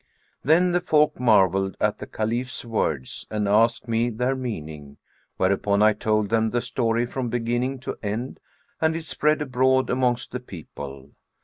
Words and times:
Then 0.43 0.71
the 0.71 0.81
folk 0.81 1.19
marvelled 1.19 1.77
at 1.79 1.99
the 1.99 2.07
Caliph's 2.07 2.65
words 2.65 3.27
and 3.29 3.47
asked 3.47 3.87
me 3.87 4.09
their 4.09 4.33
meaning; 4.35 4.97
whereupon 5.37 5.83
I 5.83 5.93
told 5.93 6.29
them 6.29 6.49
the 6.49 6.59
story 6.59 7.05
from 7.05 7.29
beginning 7.29 7.77
to 7.81 7.99
end 8.01 8.39
and 8.81 8.95
it 8.95 9.03
spread 9.03 9.43
abroad 9.43 9.91
amongst 9.91 10.31
the 10.31 10.39
people." 10.39 11.11